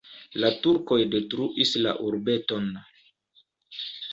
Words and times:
La 0.43 0.49
turkoj 0.63 0.97
detruis 1.15 1.75
la 1.87 1.93
urbeton. 2.09 2.67